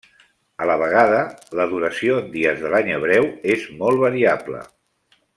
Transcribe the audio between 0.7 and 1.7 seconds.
vegada, la